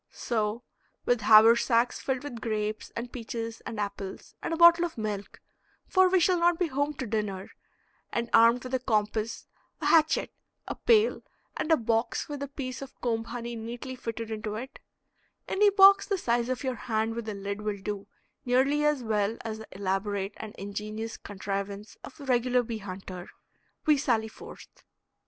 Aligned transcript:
So, 0.09 0.63
with 1.05 1.21
haversacks 1.21 1.99
filled 1.99 2.23
with 2.23 2.41
grapes 2.41 2.91
and 2.95 3.11
peaches 3.11 3.61
and 3.67 3.79
apples 3.79 4.33
and 4.41 4.51
a 4.51 4.57
bottle 4.57 4.83
of 4.83 4.97
milk, 4.97 5.39
for 5.85 6.09
we 6.09 6.19
shall 6.19 6.39
not 6.39 6.57
be 6.57 6.65
home 6.69 6.95
to 6.95 7.05
dinner, 7.05 7.51
and 8.11 8.27
armed 8.33 8.63
with 8.63 8.73
a 8.73 8.79
compass, 8.79 9.45
a 9.79 9.85
hatchet, 9.85 10.33
a 10.67 10.73
pail, 10.73 11.21
and 11.55 11.71
a 11.71 11.77
box 11.77 12.27
with 12.27 12.41
a 12.41 12.47
piece 12.47 12.81
of 12.81 12.99
comb 12.99 13.25
honey 13.25 13.55
neatly 13.55 13.95
fitted 13.95 14.31
into 14.31 14.55
it 14.55 14.79
any 15.47 15.69
box 15.69 16.07
the 16.07 16.17
size 16.17 16.49
of 16.49 16.63
your 16.63 16.73
hand 16.73 17.13
with 17.13 17.29
a 17.29 17.35
lid 17.35 17.61
will 17.61 17.77
do 17.79 18.07
nearly 18.43 18.83
as 18.83 19.03
well 19.03 19.37
as 19.45 19.59
the 19.59 19.67
elaborate 19.71 20.33
and 20.37 20.55
ingenious 20.55 21.15
contrivance 21.15 21.95
of 22.03 22.17
the 22.17 22.25
regular 22.25 22.63
bee 22.63 22.79
hunter 22.79 23.29
we 23.85 23.99
sally 23.99 24.27
forth. 24.27 24.81